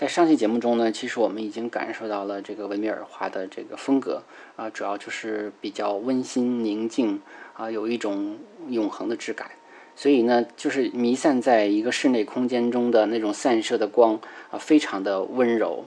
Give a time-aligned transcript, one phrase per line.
[0.00, 4.22] 在上期节目中呢，其实我们已经感受到了这个维米尔画的这个风格
[4.56, 7.20] 啊，主要就是比较温馨宁静
[7.52, 8.38] 啊，有一种
[8.70, 9.50] 永恒的质感。
[9.94, 14.18] 所以呢，就是弥散在一个室内空间中的那种散射的光
[14.50, 15.84] 啊，非常的温柔。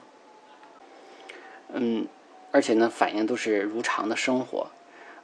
[1.74, 2.06] 嗯，
[2.52, 4.68] 而且呢，反应都是如常的生活。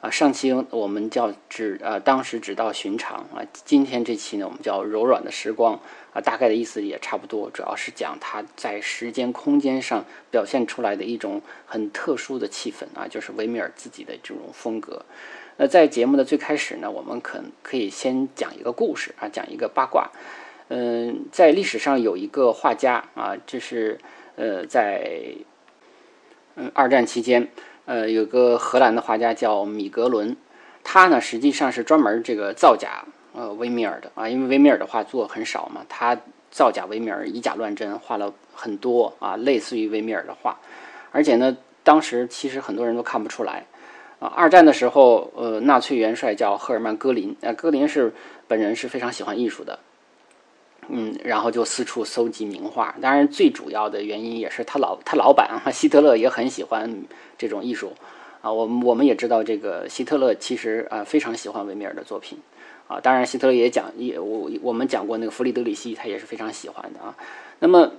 [0.01, 3.43] 啊，上期我们叫只呃，当时只道寻常啊。
[3.65, 5.77] 今天这期呢，我们叫柔软的时光
[6.13, 15.03] 啊，大概的意思也差不多，主要是讲它在时间空间上表现出来的一种很特殊的气氛啊，就是维米尔自己的这种风格。
[15.57, 20.09] 那在节目的最开始呢，我们可可以先讲一个故事啊，讲一个八卦。
[20.69, 23.99] 嗯，在历史上有一个画家啊，这是
[24.37, 25.33] 呃，在
[26.55, 27.49] 嗯二战期间。
[27.89, 30.37] 呃，有个荷兰的画家叫米格伦，
[30.83, 36.15] 他呢实际上是专门这个造假呃维米尔的啊，因为维米尔的画作很少嘛，他
[36.51, 40.55] 造假维米尔，以假乱真，画了很多啊类似于维米尔的画，
[41.11, 43.65] 而且呢，当时其实很多人都看不出来
[44.19, 44.27] 啊。
[44.35, 48.13] 二战的时候，呃，纳粹元帅叫赫尔曼·戈林，呃，戈林是
[48.47, 49.79] 本人是非常喜欢艺术的。
[50.89, 52.95] 嗯，然后就四处搜集名画。
[53.01, 57.03] 当然，最主要的原因也是他老他老板啊， 希特勒也很喜欢
[57.37, 57.93] 这种艺术
[58.41, 58.51] 啊。
[58.51, 62.39] 我们我们也知道，这个希特勒其实啊非常喜欢维米尔的作品
[62.87, 62.99] 啊。
[62.99, 67.15] 当然，希特勒也讲也我我们讲过那个弗里德里希，他也是非常喜欢的啊。
[67.59, 67.91] 那么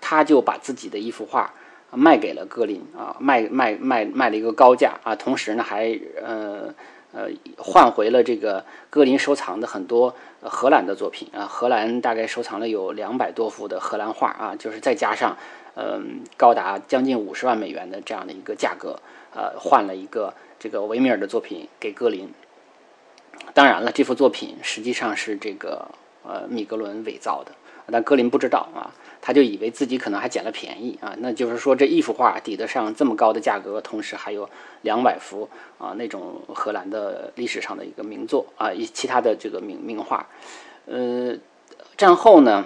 [0.00, 1.52] 他就把自己的一幅画
[1.90, 6.74] 卖给了格林啊，卖卖卖卖了一个高价啊，同时呢还呃。
[7.12, 15.36] 呃，换回了这个格林收藏的很多荷兰的作品啊，荷兰大概收藏了有两百多幅的荷兰画啊，就是再加上
[15.74, 19.00] 嗯高达将近五十万美元的这样的一个价格，
[19.34, 22.32] 呃，换了一个这个维米尔的作品给格林。
[23.54, 25.88] 当然了，这幅作品实际上是这个
[26.22, 27.52] 呃米格伦伪造的，
[27.90, 28.94] 但格林不知道啊。
[29.22, 34.48] 他就以为自己可能还捡了便宜啊，那就是说这一幅画抵得上这么高的价格，同时还有
[34.80, 35.46] 两百幅
[35.76, 40.26] 啊那种荷兰的历史上的一个名作啊，以其他的这个名名画。
[40.86, 41.36] 呃，
[41.98, 42.64] 战后呢，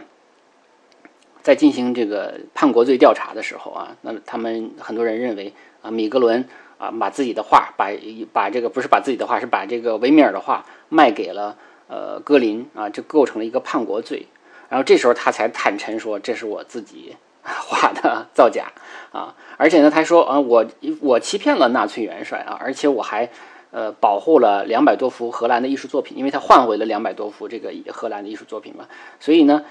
[1.43, 5.53] 在进行这个叛国罪调查的时候啊，那他们很多人认为
[5.83, 6.49] 啊，米格伦
[6.79, 7.89] 啊把自己的画把
[8.33, 11.59] 把这个不是把自己的画，是把这个维米尔的画卖给了
[11.89, 14.29] 呃格林啊，这构成了一个叛国罪。
[14.69, 18.73] 然后这时候他才坦诚说：“这是我自己 画的造假
[19.13, 19.35] 啊！
[19.57, 20.67] 而且呢，他说啊，我
[21.01, 23.29] 我欺骗了纳粹元帅啊，而且我还
[23.71, 28.87] 呃保护了两百多幅荷兰的艺术作品，因为他换回了两百多幅这个荷兰的艺术作品嘛。
[29.21, 29.63] 所以呢，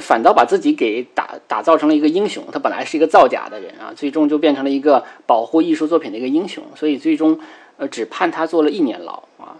[0.00, 2.44] 反倒把自己给打打造成了一个英雄。
[2.52, 6.64] 他本来是一个造假的人啊，最终就变成了一个保护艺术作品的一个英雄。
[6.74, 7.38] 所以最终
[7.76, 9.56] 呃只判他坐了一年牢啊。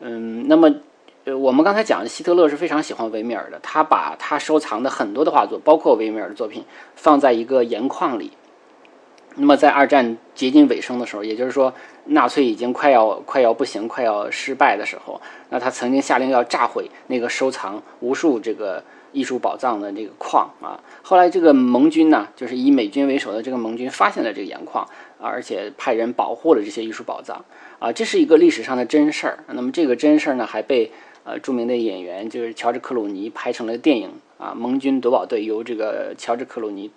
[0.00, 0.74] 嗯，那么。”
[1.24, 3.56] 呃，我们刚才讲，希特勒是非常喜欢维米尔的。
[3.62, 6.64] 他把他收藏的很多的画作，包括维米尔的作品，
[6.96, 8.32] 放在一个盐矿里。
[9.36, 11.72] 那么，在二战接近尾声的时候，也就是说，
[12.06, 20.82] 纳粹已经快要快要不行、快要失败的时候，那他曾经下令要炸毁那个收藏无数这个艺术宝藏的这个矿啊。
[21.02, 24.84] 后来，这个盟军呢，就是以美军为首的这个盟军发现了这个盐矿
[25.20, 27.44] 啊，而且派人保护了这些艺术宝藏
[27.78, 27.92] 啊。
[27.92, 29.38] 这是一个历史上的真事儿。
[29.46, 30.90] 那么，这个真事儿呢，还被。
[31.24, 36.90] 呃，著名的演员就是乔治克鲁尼拍成了电影啊，《盟军夺宝队》由这个乔治克鲁尼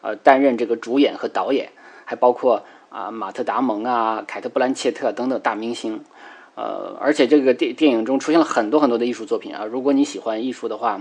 [0.00, 1.70] 呃担任这个主演和导演，
[2.04, 6.00] 还包括啊马特达蒙啊、凯特布兰切特等等大明星，
[6.56, 9.64] 呃，而且这个电电影中出现了很多很多的艺术作品啊。
[9.64, 11.00] 如果你喜欢艺术的话，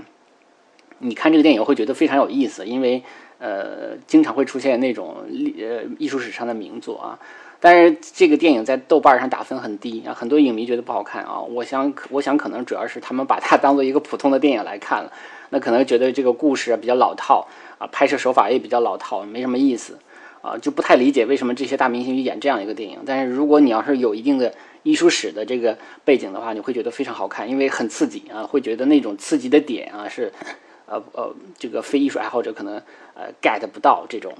[0.99, 3.01] 你看这个电影会觉得非常有意思，因为
[3.39, 7.19] 呃经常会出现那种呃艺术史上的名作啊。
[7.63, 11.39] 但是这个电影在豆瓣上打分很低啊，很多影迷觉得不好看啊。
[11.39, 15.13] 我想，我想可能主要是他们把它当做一个普通的电影来看了，
[15.51, 17.47] 那可能觉得这个故事比较老套
[17.77, 19.99] 啊，拍摄手法也比较老套，没什么意思
[20.41, 22.97] 啊，就不太理解为什么这些大明星去演这样一个电影。
[23.05, 30.33] 但是如果你要是有一定的艺术史的这个背景的话，你会觉得非常好看，因为很刺激啊，会觉得那种刺激的点啊是，
[30.87, 32.81] 呃呃，这个非艺术爱好者可能
[33.13, 34.33] 呃 get 不到这种。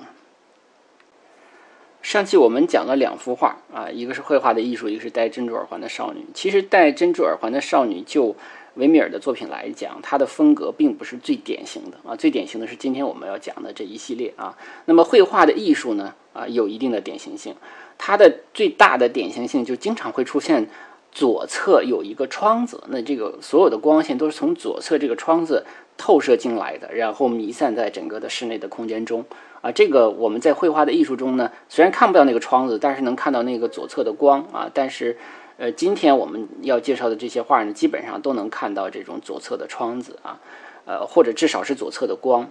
[2.01, 6.25] 上期我们讲了两幅画啊，一个是绘画的艺术，一个是戴珍珠耳环的少女。
[6.33, 8.35] 其实戴珍珠耳环的少女就
[8.75, 14.57] 维米尔的作品来讲，她的风格并不是最典型的啊，最典型的是今天我们要讲的这一系列啊。
[14.85, 17.55] 那么绘画的艺术呢啊，有一定的典型性，
[17.97, 20.67] 它的最大的典型性就经常会出现
[21.11, 25.65] 左侧有一个窗子，那这个所有的光线都是从左侧这个窗子
[25.97, 29.23] 透射进来的，然后弥散在整个的室内的空间中
[29.61, 29.71] 啊。
[29.71, 35.17] 这个我们在绘画的艺术中呢，虽然看不到那个窗子，但是能看到那个左侧的光啊，但是。
[35.57, 40.39] 呃，今天我们要介绍的这些画呢，基本上都能看到这种左侧的窗子啊，
[40.85, 42.49] 呃，或者至少是左侧的光。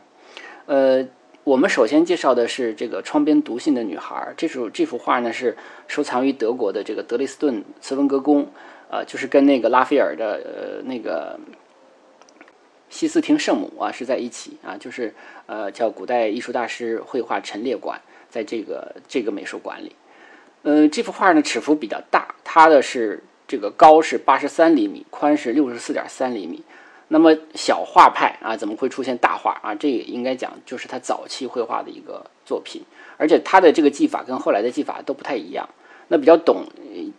[0.66, 1.04] 呃，
[1.42, 4.32] 我们首先介绍的是这个窗边读信的女孩。
[4.36, 5.56] 这幅这幅画呢是
[5.88, 8.46] 收藏于德国的这个德累斯顿茨文格宫，
[8.88, 11.36] 呃，就是跟那个拉斐尔的呃那个
[12.90, 15.14] 西斯廷圣母啊是在一起啊，就是
[15.46, 17.98] 呃叫古代艺术大师绘画陈列馆，
[18.28, 19.96] 在这个这个美术馆里。
[20.62, 26.62] 呃，这幅画呢尺幅比较大，它的是这个高是八十三厘米，宽是六十四点三厘米。
[27.08, 29.74] 那么小画派啊，怎么会出现大画啊？
[29.74, 32.82] 这也应该讲就是他早期绘画的一个作品，
[33.16, 35.68] 而且他的这个技法跟后来的技法都不太一样。
[36.08, 36.64] 那比较懂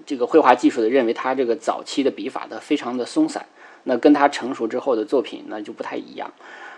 [0.06, 3.46] 这个绘画技术的认为他这个早期的笔法的非常的松散，
[3.84, 6.32] 那跟他成熟之后的作品那就不太一样。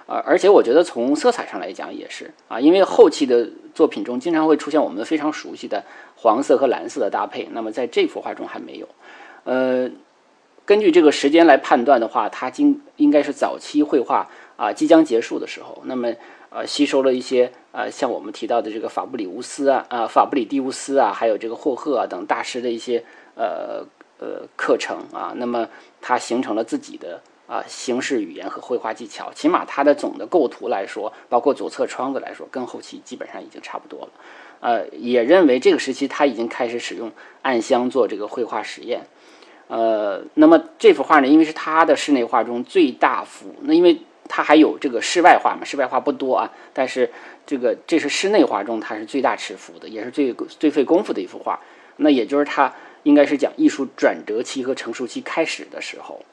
[0.06, 5.82] 呃，而且我觉得从色彩上来讲也是啊，因为后期的作品中经常会出现我们非常熟悉的
[6.18, 8.88] 黄色和蓝色的搭配，那么在这幅画中还没有。
[9.46, 9.90] 呃，
[10.66, 16.12] 根据这个时间来判断的话，它应应该是早期绘画啊即将结束的时候，那么
[16.50, 23.02] 呃吸收了一些呃像我们提到的这个法布里乌斯啊啊法布里蒂乌斯啊，还有这个霍赫啊等大师的一些
[23.36, 23.86] 呃
[24.20, 25.68] 呃课程啊，那么
[26.02, 27.22] 它形成了自己的。
[27.46, 34.10] 啊，形式语言和绘画技巧，起码它的总的构图来说，包括左侧窗子来说，跟后期基本上已经差不多了。
[34.62, 37.12] 呃，也认为这个时期他已经开始使用
[37.42, 39.02] 暗箱做这个绘画实验。
[39.68, 44.00] 呃，那么这幅画呢，因为是他的室内画中最大幅，那因为
[44.30, 47.12] 他还有这个室外画嘛，室外画不多啊，但是
[47.46, 51.60] 这个这是室内画中它是最大尺幅的，也是最最费功夫的一幅画。
[51.98, 56.24] 那也就是他应该是讲艺术转折期和成熟期开始的时候。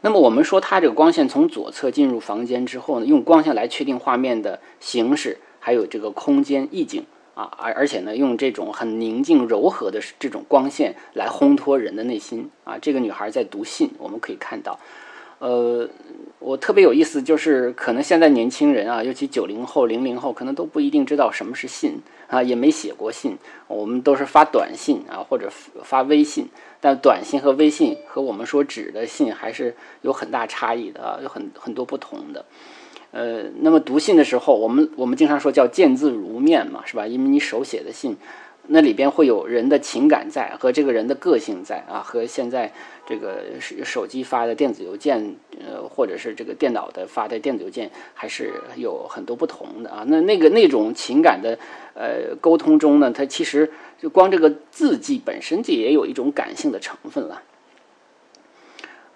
[0.00, 12.76] 那么我们说，它这个光线从左侧进入房间之后呢，用光线来确定画面的形式，还有这个空间意境啊，而而且呢，用这种很宁静柔和的这种光线来烘托人的内心啊。
[12.78, 14.80] 这个女孩在读信，我们可以看到，
[15.46, 15.88] 呃。
[16.44, 23.38] 我特别有意思，就是可能现在年轻人啊，尤其九零后、零零后，可能都不一定知道什么是信啊，也没写过信。
[23.68, 25.48] 我们都是发短信啊，或者
[25.84, 26.48] 发微信。
[26.80, 32.44] 但短信和微信和我们说纸的信还是有很大差异的啊，有很很多不同的。
[33.12, 37.06] 呃，那么读信的时候，我们我们经常说叫见字如面嘛，是吧？
[37.06, 38.16] 因为你手写的信。
[38.68, 42.72] 那里边会有人的情感在和这个人的个性在啊，和现在
[43.04, 43.42] 这个
[43.84, 50.04] 手机发的电子邮件，呃，或者是这个电脑的发的电子邮件，还是有很多不同的啊。
[50.06, 51.58] 那那个那种情感的
[51.94, 53.70] 呃沟通中呢，它其实
[54.00, 57.42] 就光这个字迹本身就也有一种感性的成分了。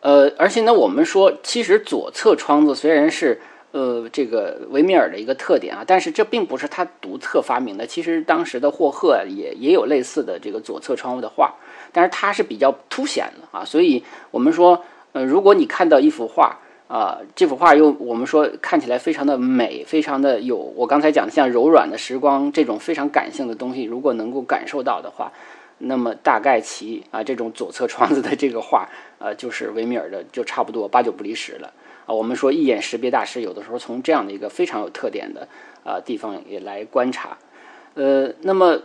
[0.00, 3.40] 呃，而且呢，我们说其实左侧窗子虽然是。
[3.76, 7.86] 呃，这个维米尔的一个特点啊，但是这并不是他独特发明的。
[7.86, 11.54] 其实当时的霍赫也也有类似的这个左侧窗户的画，
[11.92, 13.62] 但是它是比较凸显的啊。
[13.62, 14.82] 所以我们说，
[15.12, 16.56] 呃，如果你看到一幅画
[16.88, 25.30] 啊，这幅画又我们说看起来非常的美，非常的有我刚才讲的像柔软的时光这种非常感性的东西，如果能够感受到的话，
[25.78, 31.72] 那么大概其啊这种左侧窗子的这个画， 呃，就是维米尔的，就差不多八九不离十了。
[32.06, 35.48] 啊，我们说一眼识别大师，有的时候从这样的一个非常有特点的
[35.84, 37.36] 啊地方也来观察，
[37.94, 38.80] 呃，那么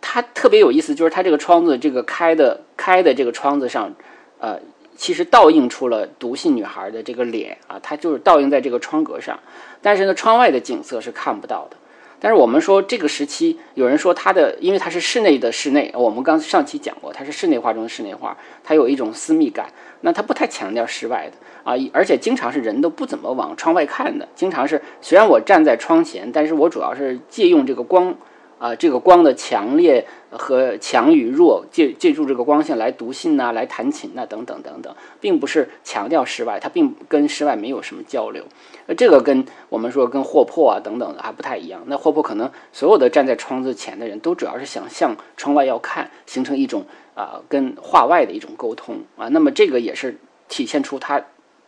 [0.00, 3.92] 它特别有意思，就是它这个窗子这个开的开的这个窗子上，
[4.38, 4.58] 呃，
[4.96, 9.38] 其实倒映出了读信女孩的这个脸啊，它就是倒映在这个窗格上，
[9.82, 11.76] 但是呢，窗外的景色是看不到的。
[12.24, 19.66] 但是我们说这个时期，有人说它的，因为它是室内的室内，我们刚上期讲过，它是室内画中的室内画，它有一种私密感，
[20.00, 21.36] 那它不太强调室外的。
[21.70, 28.16] 啊，而且经常是人都不怎么往窗外看的，经常是虽然我站在窗前，但是我主要是借用这个光，
[28.58, 38.44] 啊，这个光的强烈和强与弱，借借助这个光线来读信呐，来弹琴呐，等等等等，并不是强调室外，它并跟室外没有什么交流。
[38.86, 41.82] 那这个跟我们说跟霍珀啊等等的还不太一样。
[41.86, 46.84] 那霍珀可能所有的站在窗子前的人都主要是想向窗外要看，形成一种
[47.14, 49.28] 啊跟画外的一种沟通啊。
[49.28, 50.18] 那么这个也是
[50.48, 51.22] 体现出他。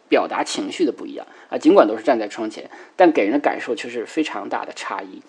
[0.09, 5.21] 表达情绪的不一样啊，尽管都是站在窗前，但给人的感受却是非常大的差异。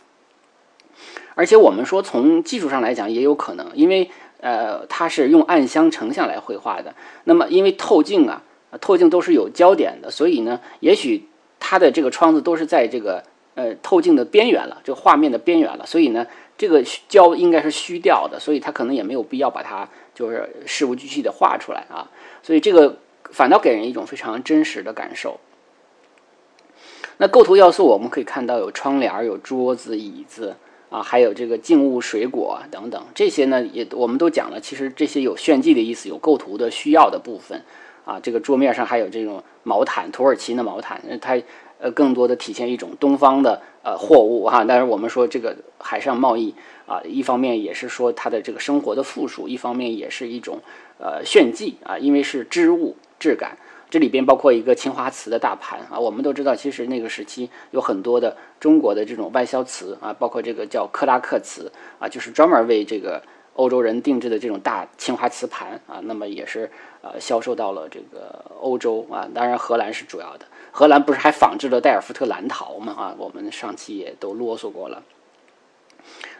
[1.37, 6.95] 而且我们说从技术上来讲也有可能，因为呃，它是用暗箱成像来绘画的。
[7.25, 8.41] 那么因为透镜啊，
[8.81, 11.27] 透镜都是有焦点的，所以呢，也许
[11.59, 16.25] 它的这个窗子都是在这个呃透镜的边缘了，这个画面的边缘了，所以呢，
[16.57, 22.09] 这个焦应该是虚掉的，所以它可能也没有必要把它就是事无巨细的画出来啊，
[22.41, 22.97] 所以这个
[23.31, 25.39] 反倒给人一种非常真实的感受。
[27.17, 30.55] 那构图要素我们可以看到有窗帘、有桌子、椅子
[30.89, 37.61] 啊，还有这个静物、水果等等，这些呢也我们都讲了，其实这些有炫技的意思，有构图的需要的部分。
[38.05, 41.37] 啊，这个桌面上还有这种毛毯，土耳其的毛毯，它
[41.77, 44.63] 呃更多的体现一种东方的呃货物哈。
[44.65, 50.59] 但是我们说这个海上贸易啊，一方面也是说它的这个生活的富庶，一方面也是一种
[50.99, 53.57] 呃炫技啊，因为是织物质感。
[53.89, 63.21] 这里边包括一个青花瓷的大盘啊，我们都知道，其实那个时期有很多的中国的这种外销瓷啊，包括这个叫克拉克瓷啊，就是专门为这个。
[63.57, 66.69] 欧洲人定制的这种大青花瓷盘啊，那么也是
[67.01, 70.45] 呃销售到了这个欧洲啊，当然荷兰是主要的。
[70.69, 72.93] 荷兰不是还仿制了戴尔福特蓝陶吗？
[72.93, 75.01] 啊，我们上期也都啰嗦过了。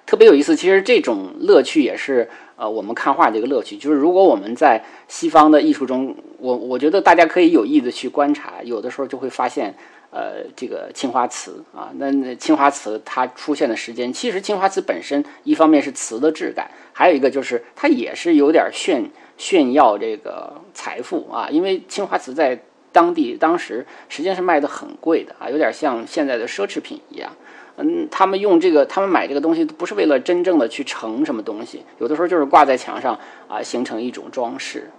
[0.06, 3.77] 特别有意思，其实这种乐趣也是呃我们看画的一个乐趣。
[3.77, 9.73] 就是如果我们在西方的艺术中，我我觉得大家可以有意的去观察，有的时候就会发现。
[10.09, 19.03] 呃，这个青花瓷啊，那那青花瓷它出现的时间，其实青花瓷本身一方面是瓷的质感，还有一个就是它也是有点炫
[19.37, 22.57] 炫耀这个财富啊，因为青花瓷在
[22.93, 27.29] 当地当时实际上是卖的很贵的啊，有点像现在的奢侈品一样。
[27.77, 33.17] 嗯，他们用这个，他们买这个东西不是为了真正的去盛什么东西，有的时候就是挂在墙上
[33.48, 34.89] 啊，形成一种装饰。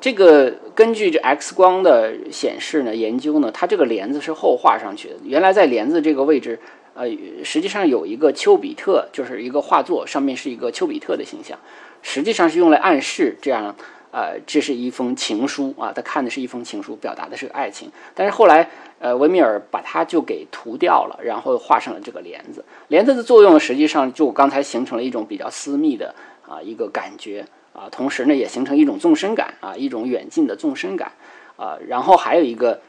[0.00, 5.14] 这个根据这 X 光的显示呢，研究呢，它这个帘子是后画上去的。
[5.22, 6.58] 原来在帘子这个位置，
[6.94, 7.06] 呃，
[7.44, 11.58] 实际上有一个丘比特，就是一个画作，上面是一个丘比特的形象，
[12.00, 13.76] 实际上是用来暗示这样，
[14.10, 17.90] 呃，这是一封情书啊，他看的是一封情书，表达的是爱情。
[18.14, 22.64] 但是后来，呃，维米尔把它就给涂掉了，然后画上了这个帘子。
[22.88, 26.14] 帘子的作用实际上就刚才形成了一种比较私密的
[26.46, 27.46] 啊一个感觉。
[27.72, 31.12] 啊，同时呢，也形成一种纵深感啊，一种远近的纵深感
[31.56, 31.78] 啊。
[31.86, 32.80] 然后还有一个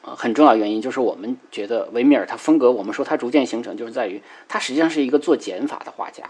[0.00, 6.22] 很重要原因，就是我们觉得维米尔他风格，我们说他逐渐形成，就是在于他实际上是一个做减法的画家，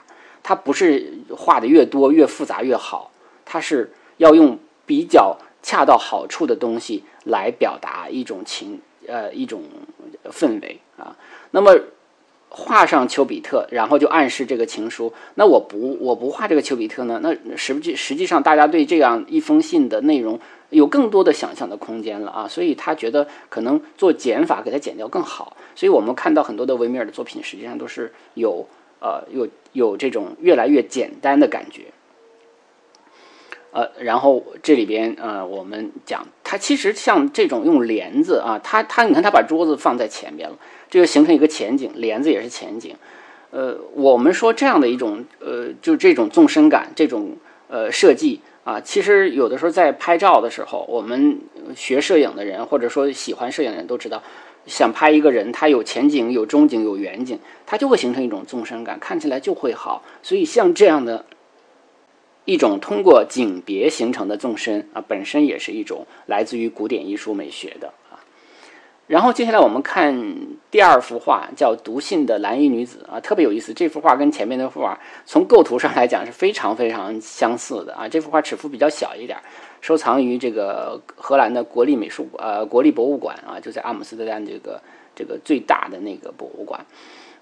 [0.42, 3.10] 他不是画的越多越复杂越好，
[3.48, 9.62] 他是要用比较恰到好处的东西来表达一种情呃一种
[10.30, 11.16] 氛围啊。
[11.50, 11.74] 那么。
[12.50, 15.12] 画上丘比特，然后就暗示这个情书。
[15.34, 17.20] 那我不我不画这个丘比特呢？
[17.22, 20.40] 那实际实际上大家对这样一封信的内容
[20.70, 22.48] 有更多的想象的空间了啊！
[22.48, 25.58] 所以他觉得可能做减法给它减掉更好。
[25.74, 28.66] 所以我们看到很多的维米尔的作品，实际上都是有
[29.00, 31.92] 呃有有这种越来越简单的感觉。
[33.70, 40.56] 呃，然后这里边呃，我们讲它其实像这种用帘子啊，它它你看它把桌子放在前边了。
[40.90, 42.96] 这就形成一个前景，帘子也是前景。
[43.50, 47.36] 呃，我们说这样的一种呃，就这种纵深感，这种
[47.68, 51.38] 呃设计啊，其实有的时候在拍照的时候，我们
[51.76, 54.22] 学摄影的人或者说喜欢摄影的人都知道，
[54.66, 60.02] 想拍一个人，他有前景、有中景、有远景，它就会形成一种纵深感，看起来就会好。
[60.22, 61.24] 所以像这样的
[62.48, 68.16] 一种通过景别形成的纵深啊，本身也是一种来自于古典艺术美学的啊。
[69.06, 70.34] 然后接下来我们看
[70.70, 73.74] 第二幅画，叫《读信的蓝衣女子》啊，特别有意思。
[73.74, 78.08] 这幅画跟前面那幅画从构图上来讲是非常非常相似的啊。
[78.08, 79.38] 这幅画尺幅比较小一点，
[79.82, 84.80] 收藏于这个荷兰的国立美术呃国立博物馆啊，就在阿姆斯特丹这个
[85.14, 86.82] 这个最大的那个博物馆。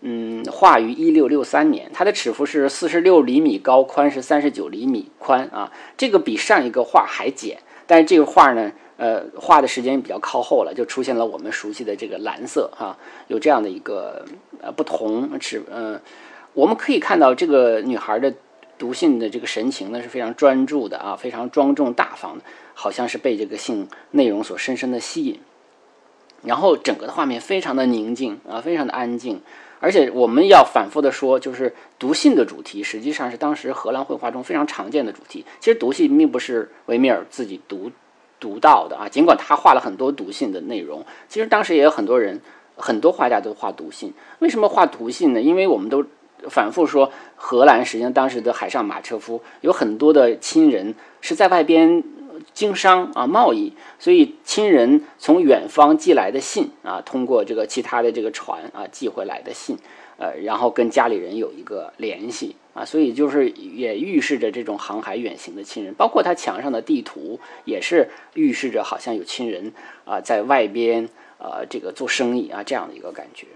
[0.00, 5.72] 嗯，画于一六六三年，它的尺幅是四十六厘米高，宽是三十九厘米宽啊。
[5.96, 8.72] 这个比上一个画还简，但是这个画呢。
[8.98, 12.96] 呃，画的时间比较靠后了，就出现了我们熟悉的这个蓝色哈，
[13.28, 14.24] 有这样的一个
[14.62, 16.00] 呃不同尺嗯，
[16.54, 18.32] 我们可以看到这个女孩的
[18.78, 25.38] 读信的这个神情呢是非常专注的啊，非常庄重大方的，好像是被这个信内容所深深的吸引。
[26.42, 29.42] 然后整个的画面非常的宁静啊，非常的安静，
[29.86, 35.44] 而且我们要反复的说，就是读信的主题实际上是当时荷兰绘画中非常常见的主题。
[35.60, 37.92] 其实读信并不是维米尔自己读。
[38.38, 42.38] 读到的啊，尽管他画了很多读信的内容，其实当时也有很多人，
[42.76, 44.12] 很多画家都画读信。
[44.40, 45.40] 为什么画读信呢？
[45.40, 46.04] 因为我们都
[46.50, 52.04] 反复说，荷兰实际上当时的海上马车夫有很多的亲人是在外边
[52.56, 59.76] 经商啊贸易，所以亲人从远方寄来的信啊，通过这个其他的这个船啊寄回来的信，
[60.16, 69.74] 呃，然后跟家里人有一个联系啊，所以就是也预示着这种航海远行的亲人，包括他墙上的地图也是预示着好像有亲人
[70.06, 73.46] 啊在外边呃这个做生意啊这样的一个感觉。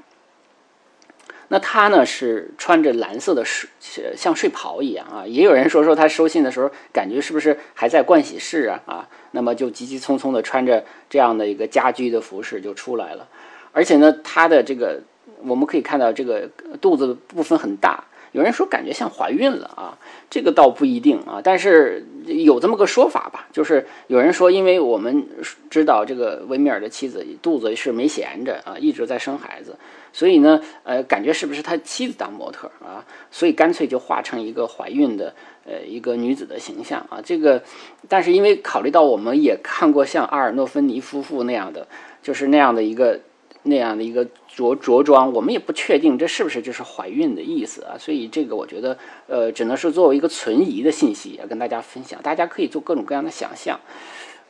[1.52, 3.68] 那他呢是穿着蓝色的睡
[4.16, 13.28] 像睡袍一样啊，也有人说说他收信的时候感觉是不是还在盥洗室啊啊，那么就急急匆匆的穿着这样的一个家居的服饰就出来了，
[13.72, 15.00] 而且呢他的这个
[15.42, 16.48] 我们可以看到这个
[16.80, 18.04] 肚子部分很大。
[18.32, 25.26] 有人说感觉像怀孕了啊，这个倒不一定啊，但是有这么个说法吧，就是有人说，因为我们
[25.68, 29.76] 知道这个维米尔的妻子肚子是没闲着啊，一直在生孩子，
[30.12, 33.04] 所以呢，呃，感觉是不是他妻子当模特啊？
[33.30, 35.34] 所以干脆就画成一个怀孕的
[35.64, 37.20] 呃一个女子的形象啊。
[37.24, 37.60] 这个，
[38.08, 41.86] 但是因为考虑到我们也看过像阿尔诺芬尼夫妇那样的，
[42.22, 43.18] 就是那样的一个。
[43.62, 53.78] 那样的一个着着装，我们也不确定这是不是就是怀孕的意思啊，所以这个我觉得，呃，只能是作为一个存疑的信息，要跟大家分享，大家可以做各种各样的想象。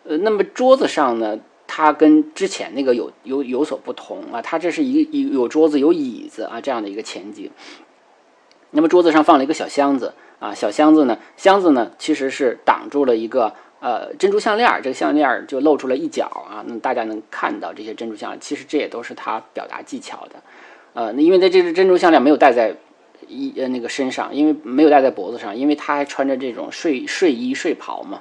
[0.04, 7.50] 呃，那么桌子上呢，它跟之前那个有有有所不同啊，它这是一一有桌子有椅子啊这样的一个前景。
[8.70, 13.54] 那么桌子上放了一个小箱子啊，小箱子呢，箱子呢其实是挡住了一个。
[13.80, 20.36] 呃，珍珠项链这个项链就露出了一角啊，那大家能看到这些珍珠项链，其实这也都是他表达技巧的。
[20.92, 22.74] 呃，那因为在这只珍珠项链没有戴在
[23.26, 28.20] 衣呃那个身上，因为没有戴在脖子上，因为他还穿着这种睡睡衣睡袍嘛。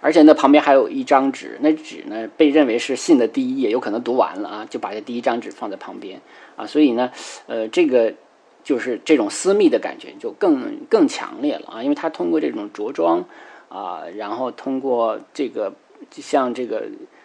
[0.00, 6.20] 而且呢，旁边还有一张纸，那纸呢被认为是信的第一页，有可能读完了啊，就把这第一张纸放在旁边
[6.54, 7.10] 啊，所以呢，
[7.48, 8.14] 呃，这个
[8.62, 13.24] 就是这种私密的感觉就更更强烈了啊，因为他通过这种着装。
[13.72, 15.72] 啊，然后通过这个
[16.10, 16.84] 像这个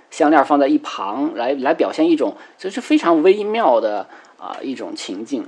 [0.10, 4.08] 项链放在一旁，来来表现一种就是非常微妙的
[4.39, 5.46] 啊一种情境。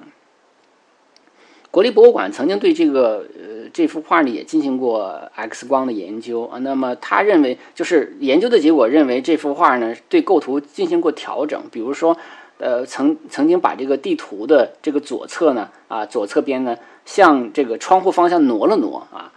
[1.71, 12.17] 国立博物馆曾经对这个呃这幅画呢也进行过 X 光的研究啊，那么他认为就是研究的结果认为这幅画呢对构图进行过调整，比如说
[12.57, 16.75] 呃曾曾经把这个地图的这个左侧呢啊左侧边呢
[17.05, 19.31] 向这个窗户方向挪了挪啊。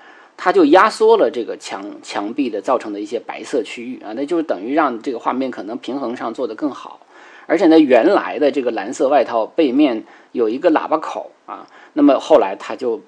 [0.44, 6.98] 它就压缩了这个墙墙壁的造成的一些白色区域啊，那就是等于让这个画面可能平衡上做得更好。
[7.46, 10.02] 而且呢，原来的这个蓝色外套背面
[10.32, 13.00] 有一个喇叭口啊，那么后来他就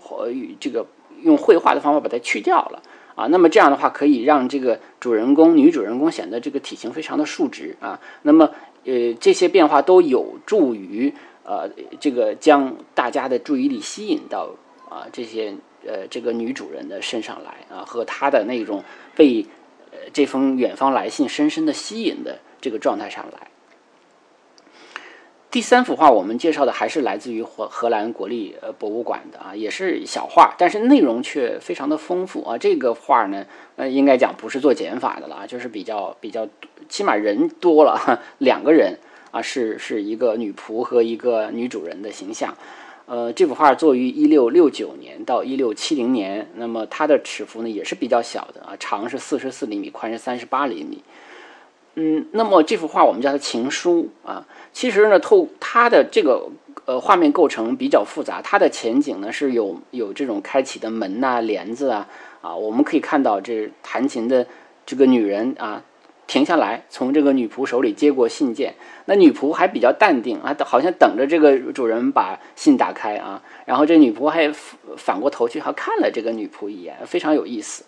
[0.00, 0.86] 和这个
[1.20, 2.82] 用绘画的方法把它去掉了
[3.14, 3.26] 啊。
[3.26, 8.00] 那么这样的话可以让这个主人公女主人公显得这个体型非常的竖直啊。
[8.22, 8.48] 那么
[8.86, 11.12] 呃这些变化都有助于
[11.44, 11.68] 呃
[12.00, 14.52] 这个将大家的注意力吸引到
[14.88, 15.54] 啊这些。
[15.88, 18.84] 呃，这个女主人的身上来啊，和她的那种
[19.16, 19.46] 被
[19.90, 23.48] 呃这封远方来信深深的吸引的这个状态上来。
[25.50, 32.58] 第三幅画我们介绍的还是来自于荷荷兰国立呃博物馆的啊，也是小画，但是内容却非常的丰富啊。
[32.58, 33.46] 这个画呢，
[33.76, 36.46] 呃，应该讲不是做减法的了啊，就是比较比较，
[36.90, 38.98] 起码人多了，两个人
[39.30, 42.54] 啊，是是一个女仆和一个女主人的形象。
[43.08, 51.02] 呃，这幅画作于一六六九年到一六七零年，那么它的尺幅呢也是比较小的啊，长是四十四厘米，宽是三十八厘米。
[51.94, 56.50] 嗯，那么这幅画我们叫它情书啊，其实呢，透它的这个
[56.84, 62.06] 呃画面构成比较复杂，它的前景呢是有有这种开启的门呐、帘子啊
[62.42, 64.46] 啊，我们可以看到这弹琴的
[64.84, 65.82] 这个女人啊。
[66.28, 68.74] 停下来，从这个女仆手里接过信件。
[69.06, 73.42] 那女仆还比较淡定啊，好像等着这个主人把信打开啊。
[73.64, 74.52] 然后这女仆还
[74.96, 77.84] 反过头去，还看了这个女仆一眼，非常有意思。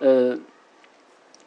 [0.00, 0.36] 呃，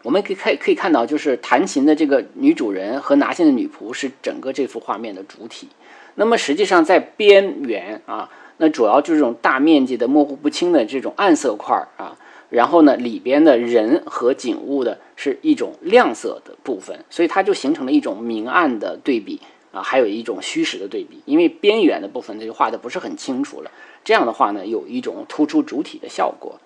[0.03, 5.67] 我们可以看可以看到，就是弹琴的这个女主人和拿信的女仆是整个这幅画面的主体。
[6.15, 12.17] 那么实际上在边缘啊，那主要就是这种大面积的模糊不清的这种暗色块啊。
[12.51, 19.39] 然后呢，里边的人和景物的是一种亮色的部分，所以它就形成了一种明暗的对比
[19.71, 21.21] 啊，还有一种虚实的对比。
[21.25, 23.71] 因为边缘的部分它就画的不是很清楚了，
[24.03, 26.59] 这样的话呢，有一种突出主体的效果。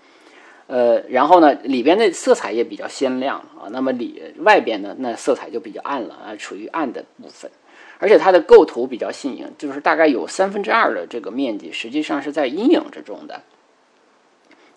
[0.67, 7.52] 呃，然后呢，里边的色彩也比较鲜亮啊，那么里外边呢，那色彩就比较暗了啊，处于暗的部分。
[8.00, 13.39] 而且它的构图比较新颖，就是大概有三分之二的这个面积实际上是在阴影之中的。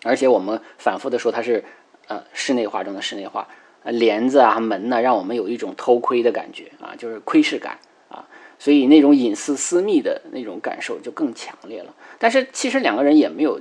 [0.03, 1.63] 而且我们反复的说它是，
[2.07, 3.47] 呃，室内画中的室内画，
[3.83, 7.77] 呃，帘子啊、门呢，让我们有一种偷窥的感觉啊，就是窥视感
[8.09, 8.25] 啊，
[8.57, 11.93] 所以那种隐私、私密的那种感受就更强烈了。
[12.17, 13.59] 但是其实两个人也没有，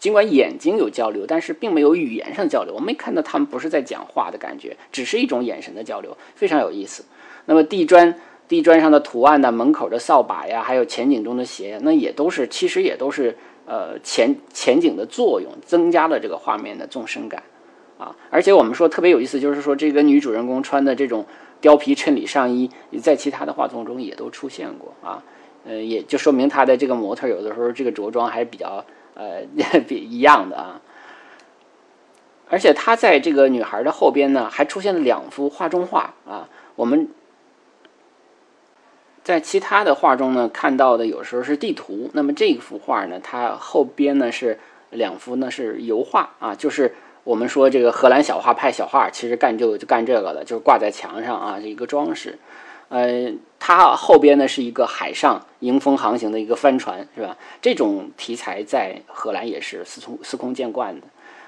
[0.00, 7.04] 尽管眼睛有交流，但是并没有语言上交流，我们看到他们不是在讲话的感觉，只是一种眼神的交流，非常有意思。
[7.44, 17.42] 那么地砖地砖上的图案呢，门口的扫把呀，还有前景中的鞋，那也都是其实也都是呃前前景的作用，增加了这个画面的纵深感
[17.98, 18.14] 啊。
[18.30, 21.26] 而且我们说特别有意思，就是说这个女主人公穿的这种
[21.60, 22.70] 貂皮衬里上衣，
[23.02, 25.22] 在其他的画作中也都出现过啊。
[25.66, 29.40] 呃，也就说明她的这个模特有的时候这个着装还是比较呃
[29.88, 30.80] 比一样的啊。
[32.48, 37.08] 而且她在这个女孩的后边呢，还出现了两幅画中画啊，我们。
[39.26, 42.08] 在其他的画中呢，看到的有时候是地图。
[42.12, 44.56] 那么这一幅画呢，它后边呢是
[44.90, 52.38] 两幅呢是油画啊，就是我们说这个荷兰小画派小画，其实干就就干这个的，就是挂在墙上啊，是一个装饰。
[52.88, 57.36] 呃，它后边呢是一个海上迎风航行的一个帆船，是吧？
[57.60, 61.06] 这种题材在荷兰也是司空司空见惯的。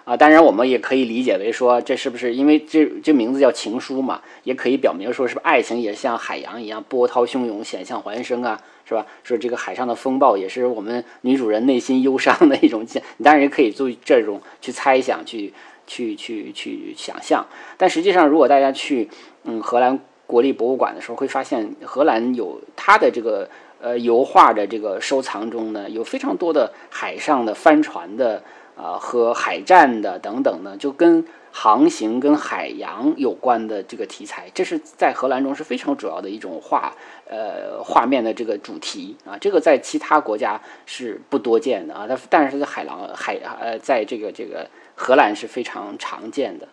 [0.08, 4.22] 啊，当然我们也可以理解为说，这是不是因为这这名字叫情书嘛？
[4.42, 8.58] 也可以表明说，是不是爱情也像海洋一样波涛汹涌、险象环生啊？
[8.86, 9.04] 是吧？
[9.22, 12.86] 说这个海上的风暴也是我们女主人内心忧伤的一种，
[13.18, 15.52] 你当然也可以做这种去猜想、去
[15.86, 17.46] 去去去想象。
[17.76, 19.10] 但实际上，如果大家去
[19.44, 23.46] 嗯荷兰国立博物馆的时候，会发现荷兰有它的这个
[23.78, 28.42] 呃油画的这个收藏中呢，有非常多的海上的帆船的。
[28.78, 36.94] 啊，和海战的等等呢，就跟航行、跟海洋有关的这个题材，这是在荷兰中是非常主要的一种画，
[37.28, 46.68] 呃，画面的这个主题啊，这个在其他国家是不多见的啊，但但是在海狼海呃，在这个这个荷兰是非常常见的。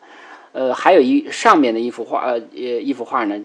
[0.52, 3.38] 呃，还有一上面的一幅画，呃，一幅画呢，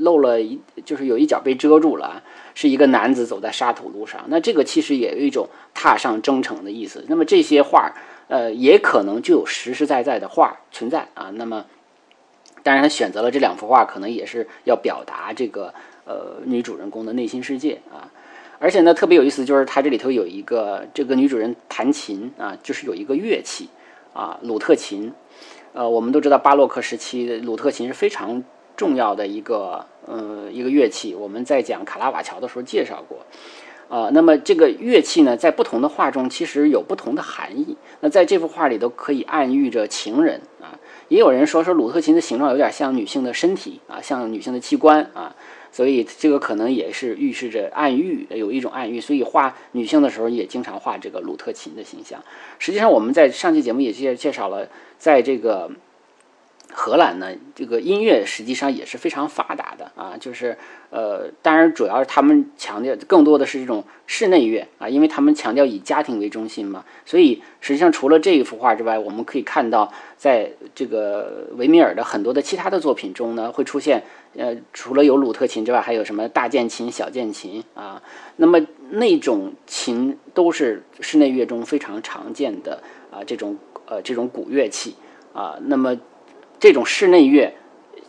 [0.00, 2.22] 露了一，就是有一角被遮住了，
[2.58, 4.20] 是一个男子走在沙土路上。
[4.26, 7.04] 那这个其实也有一种踏上征程的意思。
[7.06, 7.94] 那么这些画，
[8.26, 11.30] 呃，也可能就有实实在在的画存在啊。
[11.34, 11.64] 那么，
[12.64, 15.72] 当然他选择了这两幅画，可能也是要表达这个
[16.04, 18.10] 呃女主人公的内心世界啊。
[18.58, 23.68] 而且呢，特别有意思，就是它这里头有一个这个女主人弹琴啊，就是有一个乐器
[24.12, 25.12] 啊，鲁特琴。
[25.74, 28.42] 呃，我们都知道巴洛克时期鲁特琴是非常
[28.78, 33.18] 重要的一个呃一个乐器，我们在讲卡拉瓦乔的时候介绍过。
[33.88, 37.74] 啊，那么这个乐器呢，在不同的画中其实有不同的含义。
[38.00, 40.78] 那在这幅画里都可以暗喻着情人啊。
[41.08, 45.34] 也有人说说鲁特琴的形状有点像女性的身体啊，像女性的器官啊。
[45.72, 49.00] 所以这个可能也是预示着暗喻，有一种暗喻。
[49.00, 52.22] 所以画女性的时候也经常画这个鲁特琴的形象。
[52.58, 55.70] 实际上我们在上期节目也介介绍了，在这个。
[56.70, 60.56] 荷兰呢，这个音乐实际上也是非常发达的啊，就是
[60.90, 74.04] 呃，当然主要是他们强调更多的是这种室内乐啊，因为他们强调以家庭为中心嘛，所以实际上除了这一幅画之外，我们可以看到，在这个维米尔的很多的其他的作品中呢，会出现
[74.36, 78.00] 呃，除了有鲁特琴之外，还有什么大键琴、小键琴啊，
[78.36, 84.94] 那么那种琴都是室内乐中非常常见的啊，这种呃这种古乐器
[85.32, 85.96] 啊，那么。
[86.58, 87.52] 这种室内乐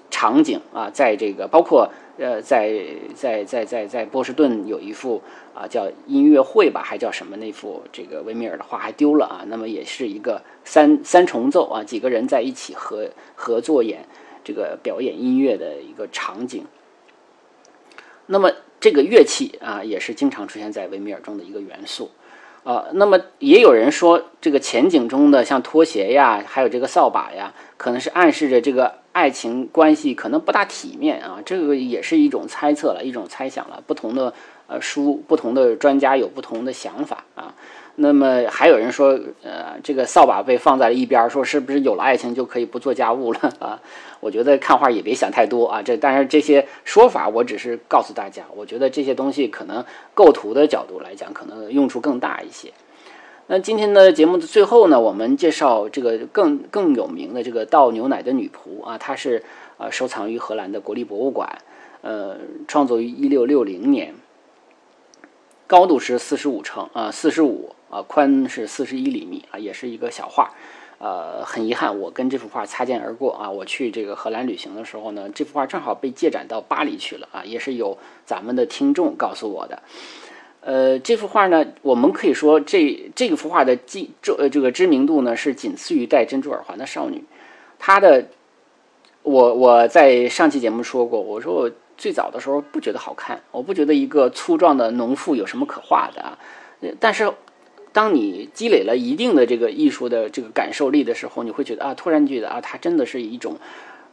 [0.10, 2.84] 场景啊，在这个包括呃，在
[3.16, 5.22] 在在在在波士顿有一幅
[5.54, 9.46] 啊叫音乐会吧，还叫什么那幅这个维米尔的画还丢了啊。
[9.48, 14.06] 那么也是一个三三重奏啊，几个人在一起合合作演
[14.44, 16.66] 这个表演音乐的一个场景。
[18.26, 22.10] 那么这个乐器啊，也是经常出现在维米尔中的一个元素。
[22.70, 31.40] 呃，那么也有人说，这个前景中的像拖鞋呀，还有这个扫把呀，可能是暗示着这个爱情关系可能不大体面啊。
[31.44, 33.82] 这个也是一种猜测了，一种猜想了。
[33.88, 34.32] 不同的
[34.68, 37.26] 呃书，不同的专家有不同的想法。
[38.02, 43.78] 那么还有人说，呃，这个扫把被放在了一边，说是不是有了爱情就可以不做家务了 啊？
[44.22, 45.82] 我觉得看画也别想太多啊。
[45.82, 49.84] 这但是这些说法，我只是告诉大家，我觉得这些东西可能
[50.14, 52.72] 构图的角度来讲，可能用处更大一些。
[53.48, 59.44] 那今天的节目的最后呢，我们介绍这个更更有名的这个倒牛奶的女仆啊，她是
[59.78, 61.58] 呃收藏于荷兰的国立博物馆，
[62.00, 64.16] 呃，创作于一六六零年，
[65.68, 67.76] 高度是四十五乘啊四十五。
[67.90, 70.52] 啊，宽是四十一厘米啊，也是一个小画，
[71.00, 73.50] 呃，很遗憾，我跟这幅画擦肩而过啊。
[73.50, 79.82] 我去这个荷兰旅行的时候呢，这幅画正好被借展到巴黎去了啊，也是有咱们的听众告诉我的。
[80.62, 87.24] 呃，这幅画呢，我们可以说这这幅画的记这呃这个知名度呢是仅次于戴珍珠耳环的少女。
[87.80, 88.28] 她的，
[89.24, 96.38] 我我在上期节目说过，我说我最早的时候不觉得好看，我不觉得一个粗壮的农妇有什么可画的啊，
[97.00, 97.34] 但是。
[98.00, 103.58] 当你积累了一定的这个艺术的这个感受力的时候，你会觉得啊，突然觉得啊，它真的是一种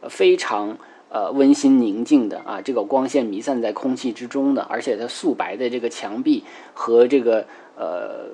[0.09, 7.45] 非常呃温馨宁静的啊，这个光线弥散在空气之中的，而且它素白的这个墙壁和这个
[7.77, 8.25] 呃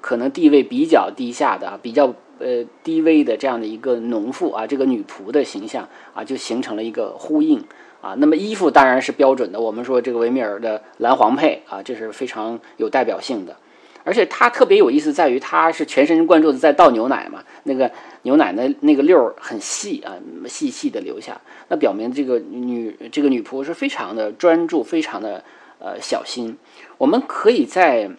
[0.00, 7.64] 可能地位比较低下的、比较呃低微的这样的一个农妇啊，这个女仆的形象啊，就形成了一个呼应
[8.00, 8.14] 啊。
[8.18, 13.56] 那么衣服当然是标准的，我们说这个维米尔的蓝黄配啊，这是非常有代表性的。
[14.02, 17.90] 而且它特别有意思，在于它是全神贯注的在倒牛奶嘛，那个
[18.22, 20.14] 牛奶的那个溜儿很细啊，
[20.48, 25.44] 细细的流下，那表明这个女这个女仆是非常的专注，非常的
[25.78, 26.56] 呃小心。
[26.96, 28.10] 我们可以在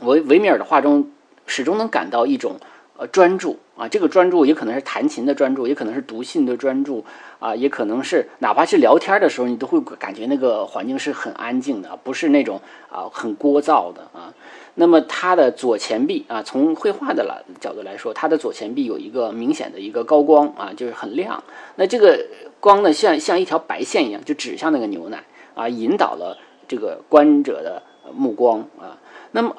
[0.00, 1.10] 维维米尔的画中
[1.46, 2.56] 始终能感到一种
[2.96, 7.04] 呃专注啊，这个专注也可能是弹琴的专注，也可能是读信的专注
[7.38, 14.32] 啊，也可能是哪怕是聊天的时候，你都会感觉那个环境是很安静的，不是那种啊很聒噪的啊。
[14.74, 21.42] 那么它的左前臂啊，从绘画的了角度来说，它的左前臂有一个明显的一个高光啊，就是很亮。
[21.76, 22.26] 那这个
[22.58, 25.22] 光呢，像像一条白线一样，就指向那个牛奶
[25.54, 27.82] 啊，引导了这个观者的
[28.14, 28.98] 目光啊。
[29.32, 29.54] 那么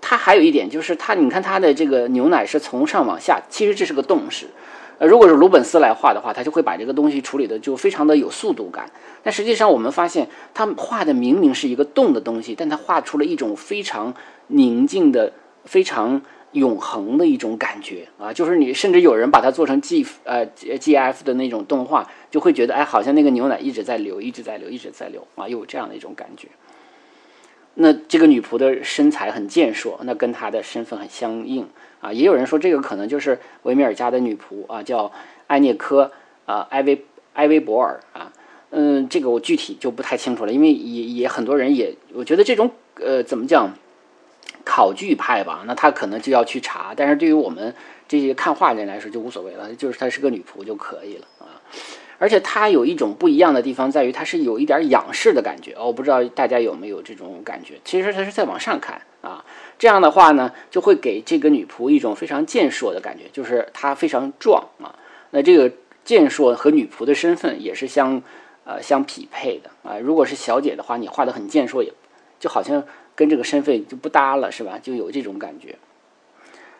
[0.00, 4.46] 它还有一点就是，它你看它的这个牛奶是从上往下，其实这是个动势。
[4.98, 8.90] 呃，如果是鲁本斯来画的话，他就会把这个东西处理的就非常的有速度感。
[9.22, 14.14] 但实际上，我们发现他画的明明是一个动的东西，但他画出了一种非常
[14.46, 15.32] 宁静的、
[15.64, 18.32] 非常永恒的一种感觉啊！
[18.32, 26.48] 就是你甚至有人把它做成 G 呃 G F 的那种动画，就会觉得哎，好像那个牛奶一直在流，一直在流，一直在流啊，有这样的一种感觉。
[27.74, 31.68] 那这个女仆的身材很健硕，那跟她的身份很相应
[32.06, 32.12] 啊。
[32.12, 35.12] 也有人说这个可能就是维米尔家的女仆啊，叫
[35.46, 36.12] 艾涅科
[36.46, 38.32] 啊，埃维埃维博尔啊。
[38.70, 43.72] 嗯，这个我具体就不太清楚了，因为也也很多人也，我觉得这种呃怎么讲
[44.64, 46.92] 考据派吧，那他可能就要去查。
[46.94, 47.74] 但是对于我们
[48.08, 51.62] 这些看画的人来说就无所谓了，就是她是个女仆就可以了啊。
[52.18, 57.74] 而且它有一种不一样的地方，在于它是有一点仰视的感觉，我不知道大家有没有这种感觉。
[57.84, 59.44] 其实它是在往上看啊，
[59.78, 64.94] 这样的话呢，就会给这个女仆一种非常健硕的感觉，就是她非常壮啊。
[65.30, 65.70] 那这个
[66.04, 68.22] 健硕和女仆的身份也是相
[68.64, 69.98] 呃相匹配的啊。
[69.98, 71.92] 如果是小姐的话，你画的很健硕，也
[72.40, 72.82] 就好像
[73.14, 74.78] 跟这个身份就不搭了，是吧？
[74.82, 75.76] 就有这种感觉。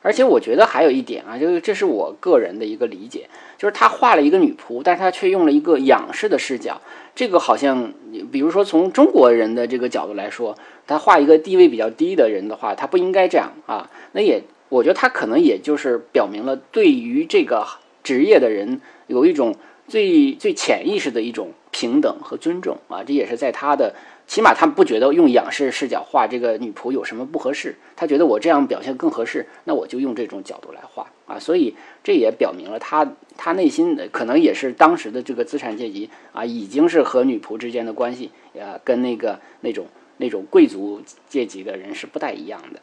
[0.07, 6.81] 而且我觉得还有一点啊，就是这是我个人的一个理解，就是他画了一个女仆，但是他却用了一个仰视的视角。
[7.17, 7.93] 这个好像，
[8.31, 13.91] 比如说从中国人的这个角度来说，他画一个地位比较低的人的话，他不应该这样啊。
[14.13, 17.67] 那也，我觉得他可能也就是表明了对于这个
[18.05, 19.57] 职业的人有一种
[19.89, 23.03] 最最潜意识的一种平等和尊重啊。
[23.05, 23.97] 这也是在他的。
[24.27, 31.39] 起码他不觉得用仰视视角画这个女仆有什么不合适，他觉得我这样表现更合适，那我就用这种角度来画啊。
[31.39, 39.87] 所以这也表明了他他内心的可能也是当时的这个资产阶级啊，已经是和女仆之间的关系呃，跟那个那种
[40.17, 42.81] 那种贵族阶级的人是不太一样的。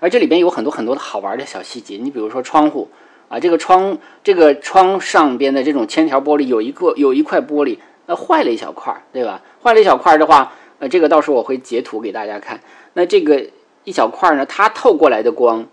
[0.00, 2.88] 而这里边有很多很多的好玩的小细节，你比如说窗户
[3.28, 7.78] 啊，这个窗这个窗上边的这种铅条玻璃有一个有一块玻璃。
[8.04, 9.40] 那坏了一小块，对吧？
[9.62, 12.60] 坏了一小块的话，呃，这个到时候我会截图给大家看。
[12.94, 13.46] 那这个
[13.84, 15.66] 一小块呢，它透过来的光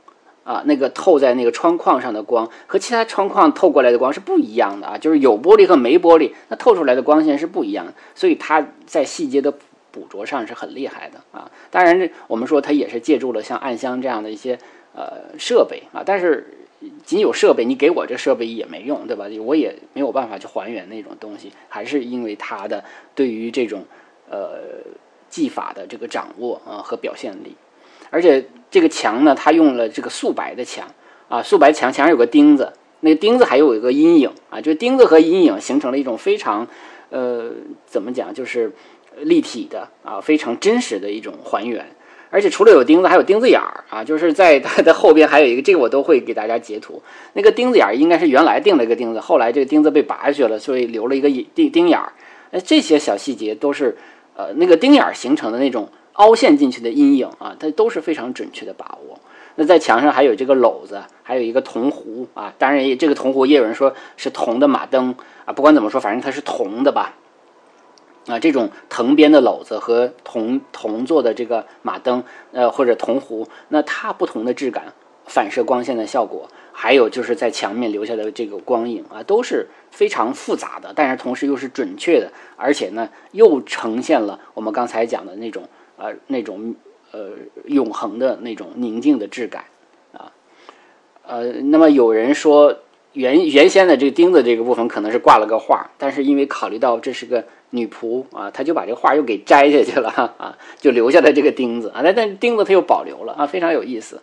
[0.43, 7.93] 啊，那个透在那个窗框上的光和其他窗框透过来的光是不一样的啊，就是有玻璃和没玻璃，那透出来的光线是不一样的。
[8.13, 9.52] 所以它在细节的
[9.91, 11.49] 捕捉上是很厉害的啊。
[11.71, 14.58] 当然，这我们说它也是借助了像暗箱这样的一些
[14.95, 16.56] 呃设备啊，但是。
[17.04, 19.26] 仅有设备，你给我这设备也没用，对吧？
[19.44, 23.84] 我也没有办法去还原那种东西，还是因为他的对于这种
[24.30, 24.60] 呃
[25.30, 27.56] 技法的这个掌握啊和表现力。
[28.10, 30.88] 而且这个墙呢，他用了这个素白的墙
[31.28, 36.68] 啊，素白墙墙上有个钉子，那个钉子还有一个阴影啊，就钉子和阴影形成了一种非常
[37.10, 37.52] 呃
[37.86, 38.72] 怎么讲，就是
[39.18, 41.86] 立体的啊，非常真实的一种还原。
[42.30, 47.02] 而且除了有钉子，还有钉子眼儿啊，就是在它的后边还有一个，这个我都会给大家截图。
[47.34, 52.13] 那个钉子眼儿应该是原来钉了一个钉子，后来这个钉子被拔下去了，所以留了一个钉钉眼儿。
[52.52, 53.98] 哎，这些小细节都是，
[54.36, 59.20] 呃，那个钉眼儿形成的那种凹陷进去的阴影啊，它都是非常准确的把握。
[59.56, 65.13] 那在墙上还有这个篓子，还有一个铜壶啊，当然这个铜壶也有人说是铜的马灯
[65.46, 67.13] 啊，不管怎么说，反正它是铜的吧。
[68.27, 74.93] 啊，这种藤编的篓子和铜铜做的这个马灯，呃，或者铜壶，那它不同的质感，
[75.25, 85.63] 反射光线的效果，还有就是在墙面留下的这个光影啊，都是非常复杂的，但是同时又是准确的，而且呢，又呈现了我们刚才讲的那种
[85.97, 86.75] 呃那种
[87.12, 87.32] 呃
[87.65, 89.65] 永恒的那种宁静的质感
[90.13, 90.32] 啊，
[91.25, 92.77] 呃，那么有人说
[93.13, 104.21] 原原先的这个钉子这个部分可能是挂了个画，但是因为考虑到这是个女仆啊，他就把这画又给摘下去了 啊，就留下了这个钉子啊，但但钉子他又保留了啊，非常有意思。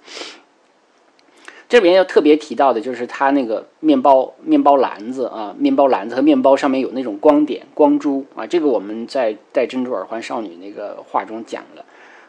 [1.68, 11.84] 这边要特别提到的就是它那个面包面包篮子啊，面包篮子和面包上面有那种光点光珠啊，这个我们在戴珍珠耳环少女那个画中讲了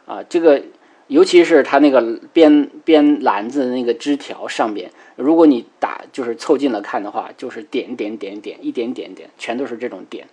[0.06, 0.60] 啊，这个
[1.06, 10.26] 尤其是它那个边边篮子那个枝条上边，如果你打就是凑近了看的话，就是点点点点一点点点，全都是这种点。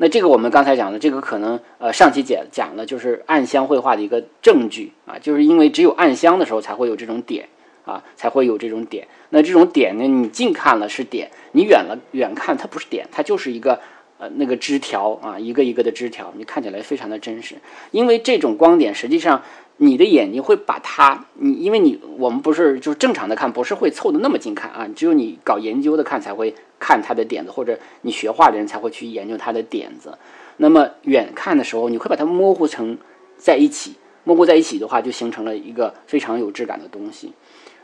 [0.00, 7.46] 那这个我们刚才讲的这个可能呃上期讲讲的，就是暗香绘画的一个证据啊，就是因为只有暗香的时候才会有这种点。
[7.82, 9.08] 啊，才会有这种点。
[9.30, 13.80] 那这种点呢，你近看了是点，你远了远看它不是点，它就是一个
[14.18, 17.56] 呃那个枝条啊，一个一个的枝条，你看起来非常的真实。
[17.90, 19.42] 因为这种光点，实际上
[19.82, 30.18] 你的眼睛会把它，你因为你我们不是就是正常的看，不是会凑的那么近看啊，只有你搞研究的看才会看它的点子，或者你学画的人才会去研究它的点子。
[30.58, 32.98] 那么远看的时候，你会把它模糊成
[33.38, 37.32] 在一起，模糊在一起的话，就形成了一个非常有质感的东西。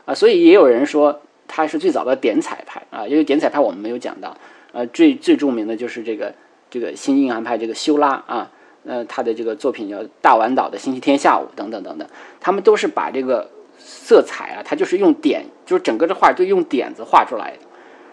[0.05, 4.37] 啊，所以也有人说它是最早的点彩派啊，因为点彩派我们没有讲到，
[4.71, 6.31] 呃，最最著名的就是这个
[6.69, 8.51] 这个新印象派这个修拉啊，
[8.87, 12.07] 呃，他的这个作品叫《大丸岛的星期天下午》等等等等，
[12.39, 17.59] 他们都是把这个色彩啊，他就是用点，就是整个的画都用点子画出来的。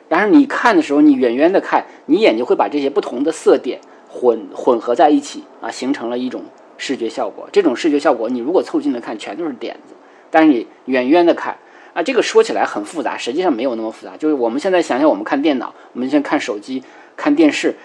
[0.09, 6.43] 然后你看的时候，你远远的看，你眼睛会把这些不同的色点混混合在一起啊，形成了一种
[6.77, 7.49] 视觉效果。
[7.53, 9.95] 这种视觉效果，你如果凑近的看，全都是点子，
[10.31, 11.57] 但是你远远的看。
[11.95, 14.17] 啊，这个说起来很复杂，实际上没有那么复杂。
[14.17, 16.83] 就是我们现在想想，我们看电脑，我们现在看手机、
[17.17, 17.77] 看电视，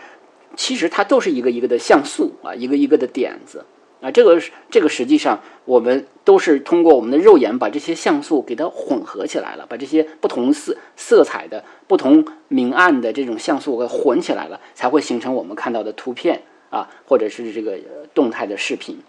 [0.60, 3.64] 其实它都是一个一个的像素啊，一个一个的点子
[4.02, 4.12] 啊。
[4.12, 4.38] 这个
[4.70, 17.80] 这个实际上我们都是通过我们的肉眼把这些像素给它混合起来了，把这些不同色色彩的不同明暗的这种像素给混起来了，才会形成我们看到的图片啊，或者是这个
[18.14, 19.00] 动态的视频。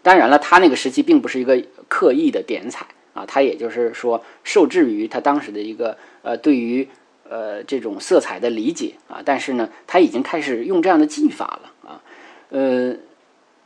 [0.00, 2.86] 当然了，他那个时期并不是一个刻意的点彩。
[3.12, 6.86] 啊，他也就是说，受制于他当时的一个呃，对于
[7.30, 12.02] 呃这种色彩的理解啊，但是呢，他已经开始用这样的技法了啊，
[12.50, 12.94] 呃，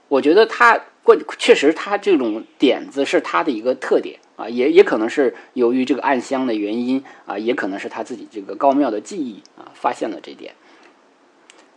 [0.09, 10.55] 我觉得他过确实他这种点子是他的一个特点啊，也也可能是由于这个暗香的原因啊，也可能是他自己这个高妙的技艺啊，发现了这点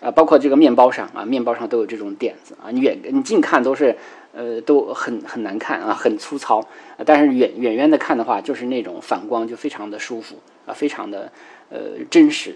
[0.01, 3.97] 啊，包括这个面包上啊，面包上都有这种点子啊，你远你近看都是。
[4.35, 6.67] 呃，都很很难看啊，很粗糙。
[7.05, 11.31] 但是远远远的看的话，就是那种反光就非常的舒服啊，非常的
[11.69, 12.55] 呃真实。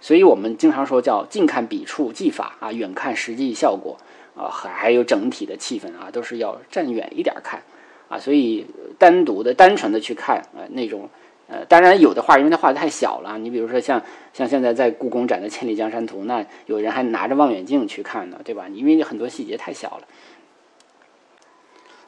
[0.00, 3.96] 所以我们经常说叫近看笔触技法啊，远看实际效果
[4.36, 7.62] 啊，还还有整体的气氛啊，都是要站远一点看
[8.08, 8.18] 啊。
[8.18, 8.66] 所以
[8.98, 11.08] 单独的、单纯的去看啊，那种。
[11.50, 13.38] 呃，当然有的画，因为它画的太小了。
[13.38, 14.02] 你比如说像
[14.34, 18.68] 像现在在故宫展的《千里江山图》，那有人还拿着望远镜去看呢，对吧？
[18.68, 20.06] 因为很多细节太小了。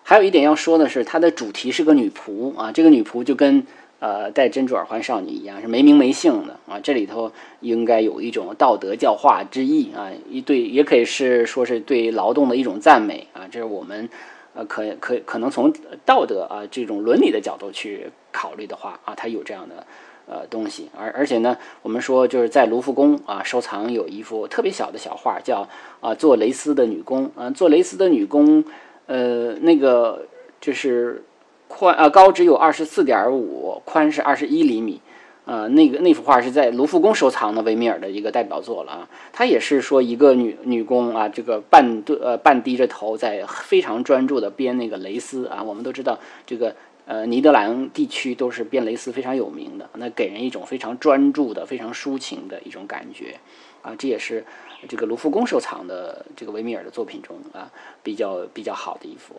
[0.03, 3.67] 还有一点要说的是，它的主题是个女仆啊，这个女仆就跟
[4.01, 6.81] 呃戴珍珠耳环少女一样，是没名没姓的啊。
[6.83, 13.47] 这里头应该有一种道德教化之意啊，一对也可以是说是对劳动的一种赞美啊。
[13.49, 14.09] 这是我们。
[14.53, 15.73] 呃，可可可能从
[16.05, 19.87] 道德啊这种伦理的角度去考虑的话啊，它有这样的
[20.27, 25.69] 呃东西，而而且呢，我们说就是在卢浮宫啊收藏有一幅特别小的小画，叫
[26.01, 28.65] 啊做蕾丝的女工啊做蕾丝的女工，
[29.07, 30.27] 呃那个
[30.61, 31.23] 就是
[31.71, 35.01] 宽啊高只有二十四点五，宽是二十一厘米。
[35.45, 39.09] 呃，那个那幅画是在卢浮宫收藏的维米尔的一个代表作了啊。
[39.33, 45.63] 他也是说一个女女工啊，这个半对呃半低着头，在非常专注的编那个蕾丝啊。
[45.63, 46.75] 我们都知道这个
[47.07, 53.37] 呃尼德兰地区都是编蕾丝非常有名的，那给人一种非常专注的、非常抒情的一种感觉
[53.83, 53.95] 啊。
[53.97, 54.45] 这也是
[54.89, 57.71] 这个卢浮宫收藏的这个维米尔的作品中啊
[58.03, 59.35] 比较比较好的一幅。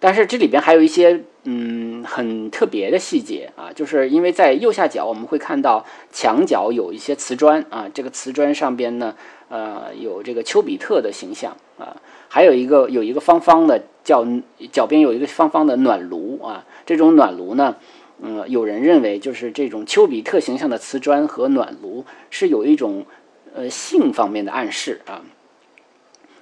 [0.00, 9.14] 但是这里边还有一些嗯很特别的细节啊，就是因为在右下角我们会看到墙角有一些瓷砖啊，这个瓷砖上边呢
[9.48, 11.96] 呃有这个丘比特的形象啊，
[12.28, 14.24] 还有一个有一个方方的叫
[14.70, 17.74] 脚边有一个方方的暖炉啊，这种暖炉呢，
[18.22, 23.04] 嗯，有人认为就是这种丘比特形象的瓷砖和暖炉是有一种
[23.52, 25.22] 呃性方面的暗示啊。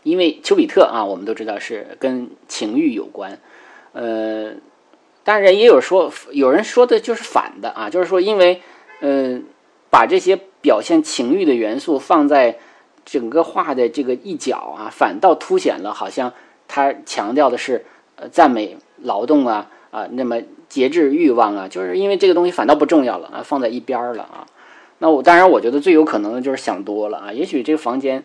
[0.07, 3.41] 因为丘比特啊，我们都知道是跟情欲有关，
[3.93, 4.53] 呃，
[5.25, 8.63] 当然也有说有人说的就是反的啊，就是说因为
[9.01, 9.41] 呃
[9.91, 12.59] 把这些表现情欲的元素放在
[13.05, 16.33] 整个画的这个一角啊，反倒凸显了好像
[16.69, 17.85] 他强调的是
[18.15, 24.47] 呃赞美劳动啊啊，那么节制欲望啊，就是因为这个东西反倒不重要了啊，放在一边儿了啊。
[24.99, 27.33] 那我当然，我觉得最有可能的就是想多了啊。
[27.33, 28.25] 也许这个房间，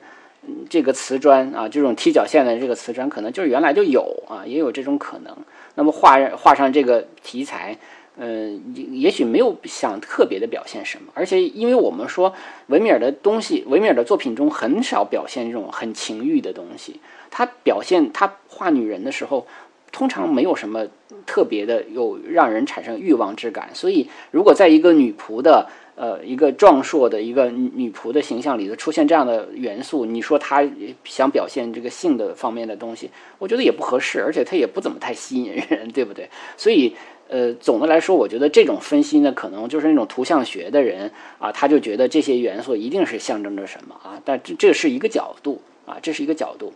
[0.69, 5.35] 这个瓷砖啊，这种踢脚线的这个瓷砖，可能就是原来就有啊，也有这种可能。
[5.75, 7.77] 那么画画上这个题材，
[8.17, 11.11] 嗯，也许没有想特别的表现什么。
[11.13, 12.33] 而且，因为我们说
[12.67, 16.99] 维米尔的东西，维米尔的作品中很少表现这种很情欲的东西。
[17.29, 19.47] 他表现他画女人的时候，
[19.91, 20.87] 通常没有什么
[21.25, 23.69] 特别的，有让人产生欲望之感。
[23.73, 30.67] 所以，如果在一个女仆的呃，一个壮硕的一个女仆的形象里头出现这样的元素，你说她
[31.03, 36.27] 想表现这个性的方面的东西，我觉得也不合适，而且她也不怎么太吸引人，对不对？
[36.57, 36.95] 所以，
[37.27, 46.73] 呃，总的来说，我觉得这种分析呢，可能就是那种图像学的人啊，他就觉得这些元素一定是象征着什么啊，但这这是一个角度啊，这是一个角度。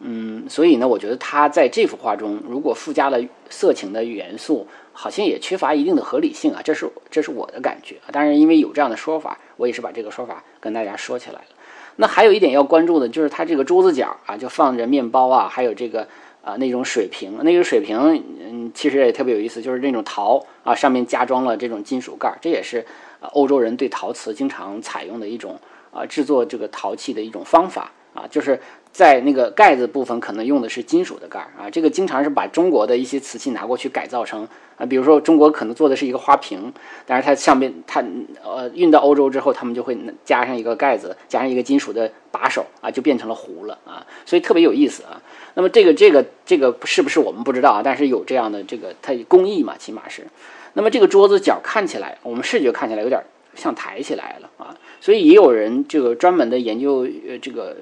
[0.00, 3.18] 嗯，所以呢，我觉得他在这幅画中，如果附加了
[3.50, 6.60] 色情的元素，好像也缺乏一定的合理性啊。
[6.62, 11.48] 这是这是我的感觉当然，因为有这样的说法，我也是把这个说法跟大家说起来了。
[11.96, 16.06] 那还有一点要关注的，就是它这个桌子角啊，就放着面包啊，还有这个
[16.44, 17.98] 啊那种水瓶，那个水瓶
[18.40, 22.86] 嗯，其实也特别有意思，就是那种陶啊，上面加装了这种金属盖，这也是
[23.32, 25.58] 欧洲人对陶瓷经常采用的一种
[25.90, 28.60] 啊制作这个陶器的一种方法啊，就是。
[28.98, 34.42] 在那个盖子部分，可能用的是金属的盖儿啊，这个经常是把中国的一些瓷器拿过去改造成
[34.76, 36.72] 啊，比如说中国可能做的是一个花瓶，
[37.06, 38.02] 但是它上面它
[38.42, 45.22] 呃运到欧洲之后，他们就会加上一个盖子，加上一个金属的把手啊，就变成了壶了啊，所以特别有意思啊。
[45.54, 47.82] 那么这个这个这个是不是我们不知道啊？
[47.84, 50.26] 但是有这样的这个它工艺嘛，起码是。
[50.72, 53.22] 那么这个桌子角看起来，我们视觉看起来有点
[53.54, 57.76] 像抬起来了啊，所以也有人这个专门的研究呃这个。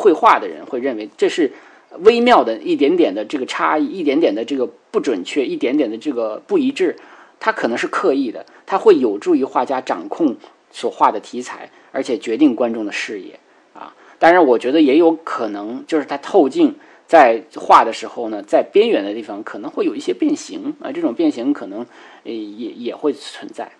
[0.00, 1.52] 绘画的人会认为这是
[1.98, 6.96] 微妙的一点点的这个差异，一点点的这个不准确，一点点的这个不一致，
[7.38, 10.36] 它可能是刻意的，它会有助于画家掌控
[10.70, 13.38] 所画的题材，而且决定观众的视野
[13.74, 13.92] 啊。
[14.18, 16.74] 当然，我觉得也有可能就是它透镜
[17.06, 21.84] 在画的时候呢，在边缘的地方可能会有一些变形啊，这种变形可能
[22.22, 23.72] 也也会存在，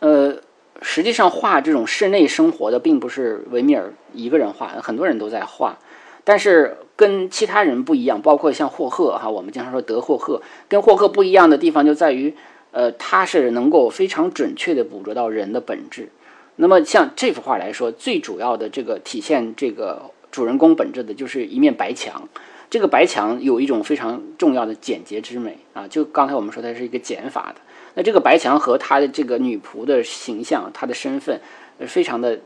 [0.00, 0.40] 呃。
[0.82, 5.78] 实际上画这种室内生活的，并不是维米尔一个人画，很多人都在画。
[6.24, 12.34] 但是跟其他人不一样，包括像霍赫哈，我们经常说德霍赫，跟霍赫不一样的地方就在于，
[12.70, 16.08] 呃，他是能够非常准确地捕捉到人的本质。
[16.56, 22.28] 那么像这幅画来说，最主要的这个体现这个主人公本质的就是一面白墙。
[22.70, 27.60] 这个白墙有一种非常重要的简洁之美啊，就刚才我们说它是一个减法的。
[27.94, 31.40] 那这个白墙和她的这个女仆的形象，她的身份，
[31.86, 32.38] 非常的，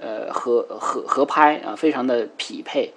[0.00, 2.92] 呃，合合合拍啊，非常的匹配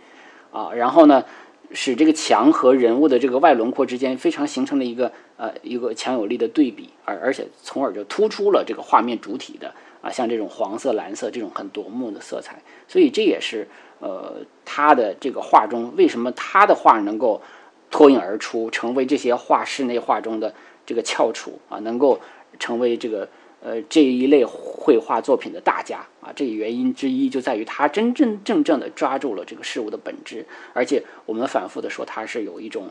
[0.51, 0.71] 啊。
[0.73, 1.25] 然后呢，
[1.71, 12.61] 使这个墙和人物的这个外轮廓之间非常形成了一个呃一个强有力的对比，而而且从而就突出了这个画面主体的啊，像这种黄色、蓝色这种很夺目的色彩。
[12.87, 13.67] 所以这也是
[13.97, 17.41] 呃他的这个画中为什么他的画能够
[17.89, 20.53] 脱颖而出，成为这些画室内画中的。
[20.89, 22.19] 这个翘楚啊，能够
[22.57, 23.29] 成为这个
[23.61, 32.89] 呃这一类绘画作品的大家啊，这原因之一就在于他真真正正的抓住了这个事物的本质，而且我们反复的说，它是有一种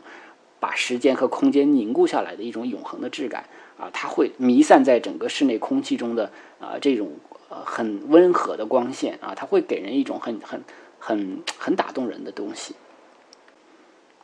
[0.61, 3.43] 把时间和空间凝固下来的一种永恒的质感
[3.77, 7.09] 啊，它会弥散在整个室内空气中的啊这种
[7.49, 10.63] 呃很温和的光线啊，它会给人一种很很
[10.97, 12.73] 很很打动人的东西。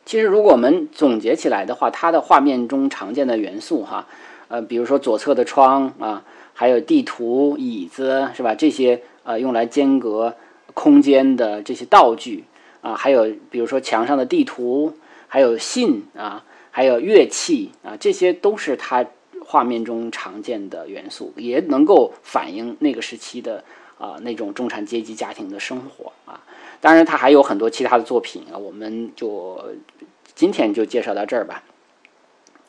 [0.06, 4.06] 其实，如果我们总结起来的话，它的画面中常见的元素，哈，
[4.46, 6.22] 呃，比如说左侧的窗啊，
[6.54, 8.54] 还有地图、椅子，是吧？
[8.54, 10.32] 这些呃，用来间隔
[10.74, 12.44] 空间的这些道具
[12.82, 14.96] 啊，还有比如说墙上的地图，
[15.26, 19.04] 还有信啊，还有乐器啊，这些都是它
[19.44, 23.64] 画面中常见的元素，也能够反映那个时期的
[23.98, 26.40] 啊那种中产阶级家庭的生活啊。
[26.80, 29.62] 当然，他还有很多其他的作品啊，我们就
[30.34, 31.62] 今天就介绍到这儿吧。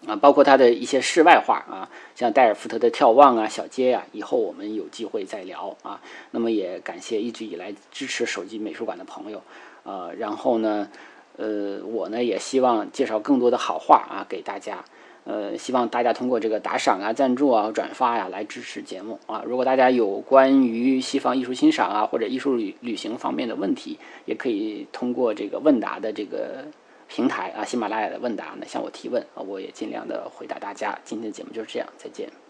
[0.06, 6.00] 啊，包括他的一些室外画啊，像戴尔夫特的眺望啊、小街呀，以后我们有机会再聊啊。
[6.32, 9.42] 那么也感谢一直以来支持手机美术馆的朋友，
[9.84, 10.88] 呃，然后呢，
[11.36, 14.86] 呃，我呢也希望介绍更多的好画啊给大家。
[15.28, 19.44] 呃，希望大家通过这个打赏啊、赞助啊、转发呀来支持节目啊。
[19.46, 26.64] 如果大家有关于西方艺术欣赏啊或者艺术旅旅行方面的问题，也可以通过这个问答的这个
[27.10, 30.98] 平台啊，喜马拉雅的问答呢向我提问啊，我也尽量的回答大家。
[31.04, 32.47] 今天的节目就是这样，再见。